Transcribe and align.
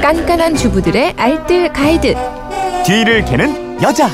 깐깐한 0.00 0.54
주부들의 0.54 1.14
알뜰 1.16 1.72
가이드. 1.72 2.14
뒤를 2.84 3.24
캐는 3.24 3.82
여자. 3.82 4.08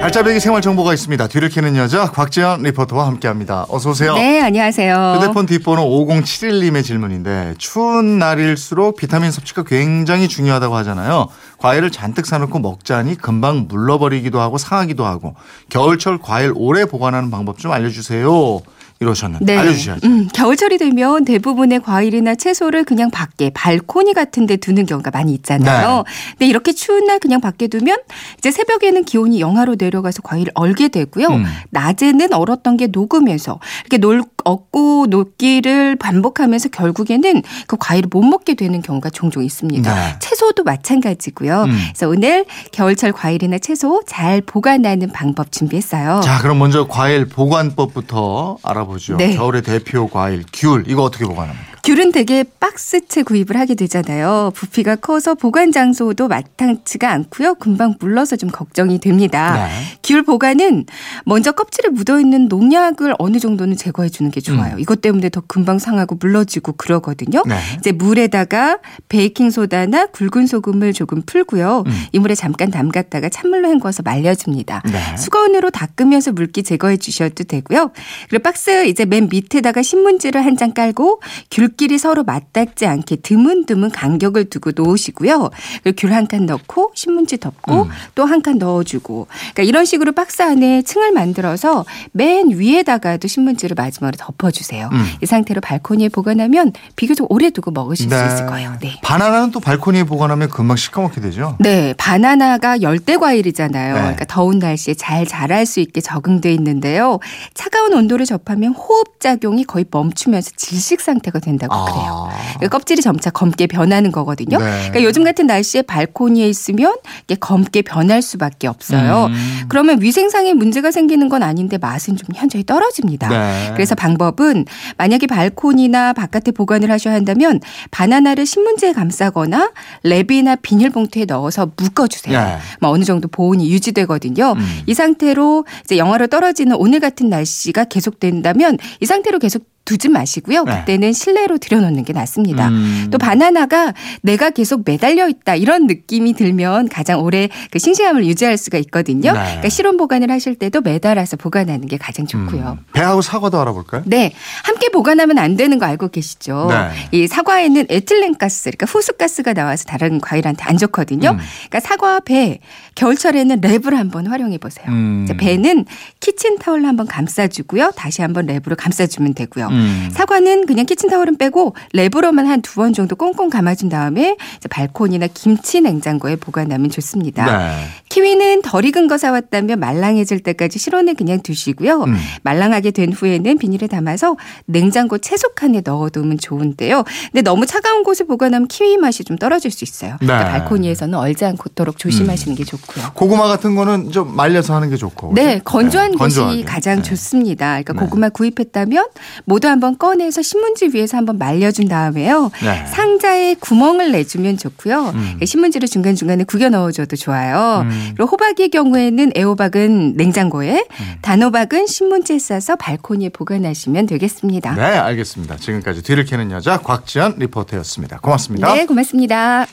알짜배기 0.00 0.38
생활 0.38 0.60
정보가 0.60 0.92
있습니다. 0.92 1.26
뒤를 1.28 1.48
캐는 1.48 1.76
여자 1.76 2.10
곽지연 2.10 2.62
리포터와 2.62 3.06
함께합니다. 3.06 3.64
어서 3.70 3.90
오세요. 3.90 4.14
네, 4.14 4.38
안녕하세요. 4.42 5.14
휴대폰 5.16 5.46
뒷번호 5.46 5.82
5071님의 6.06 6.84
질문인데 6.84 7.54
추운 7.56 8.18
날일수록 8.18 8.96
비타민 8.96 9.30
섭취가 9.30 9.62
굉장히 9.62 10.28
중요하다고 10.28 10.76
하잖아요. 10.76 11.28
과일을 11.56 11.90
잔뜩 11.90 12.26
사놓고 12.26 12.58
먹자니 12.58 13.14
금방 13.16 13.64
물러버리기도 13.66 14.40
하고 14.40 14.58
상하기도 14.58 15.06
하고 15.06 15.36
겨울철 15.70 16.18
과일 16.18 16.52
오래 16.54 16.84
보관하는 16.84 17.30
방법 17.30 17.58
좀 17.58 17.72
알려주세요. 17.72 18.60
이러셨는데 19.00 19.44
네. 19.44 19.58
알려주셔야죠. 19.58 20.06
음, 20.06 20.28
겨울철이 20.32 20.78
되면 20.78 21.24
대부분의 21.24 21.82
과일이나 21.82 22.34
채소를 22.34 22.84
그냥 22.84 23.10
밖에 23.10 23.50
발코니 23.50 24.14
같은 24.14 24.46
데 24.46 24.56
두는 24.56 24.86
경우가 24.86 25.10
많이 25.10 25.32
있잖아요. 25.34 26.04
네. 26.06 26.12
근데 26.30 26.46
이렇게 26.46 26.72
추운 26.72 27.06
날 27.06 27.18
그냥 27.18 27.40
밖에 27.40 27.66
두면 27.66 27.98
이제 28.38 28.50
새벽에는 28.50 29.04
기온이 29.04 29.40
영하로 29.40 29.76
내려가서 29.78 30.22
과일을 30.22 30.52
얼게 30.54 30.88
되고요. 30.88 31.26
음. 31.28 31.44
낮에는 31.70 32.32
얼었던 32.32 32.76
게 32.76 32.86
녹으면서 32.86 33.58
이렇게 33.80 33.98
놀, 33.98 34.22
얻고 34.44 35.06
녹기를 35.08 35.96
반복하면서 35.96 36.68
결국에는 36.68 37.42
그 37.66 37.76
과일을 37.78 38.08
못 38.10 38.22
먹게 38.22 38.54
되는 38.54 38.80
경우가 38.80 39.10
종종 39.10 39.42
있습니다. 39.42 39.94
네. 39.94 40.18
채소도 40.34 40.64
마찬가지고요. 40.64 41.62
음. 41.62 41.78
그래서 41.88 42.08
오늘 42.08 42.44
겨울철 42.72 43.12
과일이나 43.12 43.58
채소 43.58 44.02
잘 44.06 44.40
보관하는 44.40 45.10
방법 45.12 45.52
준비했어요. 45.52 46.20
자, 46.22 46.40
그럼 46.40 46.58
먼저 46.58 46.86
과일 46.86 47.26
보관법부터 47.26 48.58
알아보죠. 48.62 49.16
네. 49.16 49.36
겨울의 49.36 49.62
대표 49.62 50.08
과일 50.08 50.44
귤 50.52 50.84
이거 50.88 51.02
어떻게 51.02 51.24
보관합니까? 51.24 51.73
귤은 51.84 52.12
되게 52.12 52.44
박스채 52.60 53.22
구입을 53.24 53.58
하게 53.58 53.74
되잖아요. 53.74 54.52
부피가 54.54 54.96
커서 54.96 55.34
보관 55.34 55.70
장소도 55.70 56.28
마땅치가 56.28 57.10
않고요. 57.12 57.56
금방 57.56 57.96
물러서 58.00 58.36
좀 58.36 58.48
걱정이 58.50 58.98
됩니다. 59.00 59.66
네. 59.66 59.70
귤 60.02 60.22
보관은 60.22 60.86
먼저 61.26 61.52
껍질에 61.52 61.90
묻어 61.90 62.18
있는 62.20 62.48
농약을 62.48 63.16
어느 63.18 63.38
정도는 63.38 63.76
제거해 63.76 64.08
주는 64.08 64.30
게 64.30 64.40
좋아요. 64.40 64.78
이것 64.78 65.02
때문에 65.02 65.28
더 65.28 65.42
금방 65.46 65.78
상하고 65.78 66.14
물러지고 66.14 66.72
그러거든요. 66.72 67.42
네. 67.46 67.58
이제 67.78 67.92
물에다가 67.92 68.78
베이킹 69.10 69.50
소다나 69.50 70.06
굵은 70.06 70.46
소금을 70.46 70.94
조금 70.94 71.20
풀고요. 71.20 71.84
음. 71.86 71.92
이 72.12 72.18
물에 72.18 72.34
잠깐 72.34 72.70
담갔다가 72.70 73.28
찬물로 73.28 73.68
헹궈서 73.68 74.02
말려줍니다. 74.04 74.82
네. 74.90 75.16
수건으로 75.18 75.68
닦으면서 75.70 76.32
물기 76.32 76.62
제거해 76.62 76.96
주셔도 76.96 77.44
되고요. 77.44 77.90
그리고 78.30 78.42
박스 78.42 78.86
이제 78.86 79.04
맨 79.04 79.28
밑에다가 79.30 79.82
신문지를 79.82 80.42
한 80.42 80.54
장 80.56 80.72
깔고 80.72 81.20
귤 81.50 81.73
끼리 81.76 81.98
서로 81.98 82.24
맞닿지 82.24 82.86
않게 82.86 83.16
드문드문 83.16 83.90
간격을 83.90 84.46
두고 84.46 84.72
놓으시고요. 84.74 85.50
그리고 85.82 85.96
귤한 85.96 86.26
칸 86.26 86.46
넣고 86.46 86.92
신문지 86.94 87.38
덮고 87.38 87.82
음. 87.82 87.88
또한 88.14 88.42
칸 88.42 88.58
넣어주고 88.58 89.26
그러니까 89.28 89.62
이런 89.62 89.84
식으로 89.84 90.12
박스 90.12 90.42
안에 90.42 90.82
층을 90.82 91.12
만들어서 91.12 91.84
맨 92.12 92.50
위에다가도 92.50 93.28
신문지를 93.28 93.74
마지막으로 93.74 94.16
덮어주세요. 94.18 94.88
음. 94.92 95.04
이 95.22 95.26
상태로 95.26 95.60
발코니에 95.60 96.08
보관하면 96.08 96.72
비교적 96.96 97.30
오래 97.30 97.50
두고 97.50 97.70
먹으실 97.70 98.10
수 98.10 98.14
있을 98.14 98.46
거예요. 98.46 98.76
네. 98.80 99.00
바나나는 99.02 99.50
또 99.50 99.60
발코니에 99.60 100.04
보관하면 100.04 100.48
금방 100.48 100.76
시커멓게 100.76 101.20
되죠. 101.20 101.56
네, 101.60 101.94
바나나가 101.96 102.80
열대 102.82 103.16
과일이잖아요. 103.16 103.94
네. 103.94 104.00
그러니까 104.00 104.24
더운 104.26 104.58
날씨에 104.58 104.94
잘 104.94 105.26
자랄 105.26 105.66
수 105.66 105.80
있게 105.80 106.00
적응돼 106.00 106.52
있는데요. 106.54 107.18
차가운 107.54 107.92
온도를 107.92 108.26
접하면 108.26 108.72
호흡 108.72 109.20
작용이 109.20 109.64
거의 109.64 109.84
멈추면서 109.90 110.50
질식 110.56 111.00
상태가 111.00 111.38
된다 111.38 111.63
고 111.68 111.74
아. 111.74 111.84
그래요. 111.84 112.28
그러니까 112.56 112.78
껍질이 112.78 113.02
점차 113.02 113.30
검게 113.30 113.66
변하는 113.66 114.12
거거든요. 114.12 114.58
네. 114.58 114.64
그러니까 114.64 115.02
요즘 115.02 115.24
같은 115.24 115.46
날씨에 115.46 115.82
발코니에 115.82 116.48
있으면 116.48 116.94
이게 117.24 117.34
검게 117.34 117.82
변할 117.82 118.22
수밖에 118.22 118.68
없어요. 118.68 119.26
음. 119.26 119.64
그러면 119.68 120.00
위생상에 120.00 120.54
문제가 120.54 120.90
생기는 120.90 121.28
건 121.28 121.42
아닌데 121.42 121.78
맛은 121.78 122.16
좀 122.16 122.28
현저히 122.34 122.64
떨어집니다. 122.64 123.28
네. 123.28 123.70
그래서 123.74 123.94
방법은 123.94 124.64
만약에 124.96 125.26
발코니나 125.26 126.12
바깥에 126.12 126.52
보관을 126.52 126.90
하셔야 126.90 127.14
한다면 127.14 127.60
바나나를 127.90 128.46
신문지에 128.46 128.92
감싸거나 128.92 129.72
랩이나 130.04 130.58
비닐봉투에 130.62 131.26
넣어서 131.26 131.70
묶어주세요. 131.76 132.38
네. 132.38 132.58
뭐 132.80 132.90
어느 132.90 133.04
정도 133.04 133.28
보온이 133.28 133.70
유지되거든요. 133.70 134.54
음. 134.56 134.80
이 134.86 134.94
상태로 134.94 135.64
이제 135.84 135.98
영하로 135.98 136.26
떨어지는 136.28 136.76
오늘 136.76 137.00
같은 137.00 137.28
날씨가 137.28 137.84
계속된다면 137.84 138.78
이 139.00 139.06
상태로 139.06 139.38
계속 139.38 139.73
두지 139.84 140.08
마시고요. 140.08 140.64
네. 140.64 140.78
그때는 140.80 141.12
실내로 141.12 141.58
들여놓는 141.58 142.04
게 142.04 142.12
낫습니다. 142.12 142.68
음. 142.68 143.08
또 143.10 143.18
바나나가 143.18 143.92
내가 144.22 144.50
계속 144.50 144.82
매달려 144.84 145.28
있다 145.28 145.56
이런 145.56 145.86
느낌이 145.86 146.34
들면 146.34 146.88
가장 146.88 147.20
오래 147.20 147.48
그 147.70 147.78
싱싱함을 147.78 148.24
유지할 148.24 148.56
수가 148.56 148.78
있거든요. 148.78 149.32
네. 149.32 149.38
그러니까 149.38 149.68
실온 149.68 149.96
보관을 149.96 150.30
하실 150.30 150.54
때도 150.54 150.80
매달아서 150.80 151.36
보관하는 151.36 151.86
게 151.86 151.98
가장 151.98 152.26
좋고요. 152.26 152.78
음. 152.78 152.84
배하고 152.94 153.20
사과도 153.20 153.60
알아볼까요? 153.60 154.02
네, 154.06 154.32
함께 154.64 154.88
보관하면 154.88 155.38
안 155.38 155.56
되는 155.56 155.78
거 155.78 155.86
알고 155.86 156.08
계시죠? 156.08 156.68
네. 156.70 156.90
이 157.12 157.26
사과에는 157.26 157.86
에틸렌 157.88 158.36
가스, 158.36 158.70
그러니까 158.70 158.86
후숙 158.86 159.13
가스가 159.13 159.52
나와서 159.52 159.84
다른 159.84 160.20
과일한테 160.20 160.64
안 160.64 160.78
좋거든요. 160.78 161.30
음. 161.30 161.38
그러니까 161.68 161.80
사과와 161.80 162.20
배, 162.20 162.60
겨울철에는 162.94 163.60
랩을 163.60 163.94
한번 163.94 164.26
활용해 164.26 164.58
보세요. 164.58 164.86
음. 164.88 165.26
배는 165.38 165.84
키친 166.20 166.58
타올로 166.58 166.86
한번 166.86 167.06
감싸주고요. 167.06 167.92
다시 167.96 168.22
한번 168.22 168.46
랩으로 168.46 168.76
감싸주면 168.78 169.34
되고요. 169.34 169.68
음. 169.74 170.08
사과는 170.12 170.66
그냥 170.66 170.86
키친타올은 170.86 171.36
빼고 171.36 171.74
랩으로만 171.94 172.44
한 172.46 172.60
두 172.62 172.74
번 172.76 172.92
정도 172.92 173.14
꽁꽁 173.16 173.50
감아준 173.50 173.88
다음에 173.88 174.36
이제 174.56 174.68
발코니나 174.68 175.28
김치 175.34 175.80
냉장고에 175.80 176.36
보관하면 176.36 176.90
좋습니다. 176.90 177.44
네. 177.44 177.86
키위는 178.14 178.62
덜 178.62 178.84
익은 178.84 179.08
거 179.08 179.18
사왔다면 179.18 179.80
말랑해질 179.80 180.38
때까지 180.38 180.78
실온에 180.78 181.14
그냥 181.14 181.42
두시고요. 181.42 182.04
음. 182.04 182.16
말랑하게 182.44 182.92
된 182.92 183.12
후에는 183.12 183.58
비닐에 183.58 183.88
담아서 183.88 184.36
냉장고 184.66 185.18
채소칸에 185.18 185.82
넣어두면 185.84 186.38
좋은데요. 186.38 187.02
근데 187.32 187.42
너무 187.42 187.66
차가운 187.66 188.04
곳에 188.04 188.22
보관하면 188.22 188.68
키위 188.68 188.98
맛이 188.98 189.24
좀 189.24 189.36
떨어질 189.36 189.72
수 189.72 189.82
있어요. 189.82 190.16
그러니까 190.20 190.44
네. 190.44 190.50
발코니에서는 190.52 191.18
얼지 191.18 191.44
않도록 191.44 191.98
조심하시는 191.98 192.54
게 192.54 192.62
좋고요. 192.62 193.14
고구마 193.14 193.48
같은 193.48 193.74
거는 193.74 194.12
좀 194.12 194.36
말려서 194.36 194.76
하는 194.76 194.90
게 194.90 194.96
좋고. 194.96 195.32
네? 195.34 195.60
건조한 195.64 196.12
네, 196.12 196.16
곳이 196.16 196.36
건조하게. 196.36 196.62
가장 196.62 196.96
네. 196.98 197.02
좋습니다. 197.02 197.82
그러니까 197.82 197.94
네. 197.94 197.98
고구마 197.98 198.28
구입했다면 198.28 199.06
모두 199.44 199.66
한번 199.66 199.98
꺼내서 199.98 200.40
신문지 200.40 200.90
위에서 200.94 201.16
한번 201.16 201.38
말려준 201.38 201.88
다음에요. 201.88 202.52
네. 202.62 202.86
상자에 202.86 203.54
구멍을 203.54 204.12
내주면 204.12 204.56
좋고요. 204.56 205.12
음. 205.16 205.40
신문지를 205.44 205.88
중간 205.88 206.14
중간에 206.14 206.44
구겨 206.44 206.68
넣어줘도 206.68 207.16
좋아요. 207.16 207.80
음. 207.90 208.03
그리고 208.16 208.24
호박의 208.30 208.70
경우에는 208.70 209.32
애호박은 209.36 210.14
냉장고에, 210.16 210.72
음. 210.72 211.04
단호박은 211.22 211.86
신문지에 211.86 212.38
싸서 212.38 212.76
발코니에 212.76 213.30
보관하시면 213.30 214.06
되겠습니다. 214.06 214.74
네, 214.74 214.82
알겠습니다. 214.82 215.56
지금까지 215.56 216.02
뒤를 216.02 216.24
캐는 216.24 216.50
여자 216.50 216.78
곽지연 216.78 217.36
리포터였습니다. 217.38 218.20
고맙습니다. 218.20 218.74
네, 218.74 218.86
고맙습니다. 218.86 219.66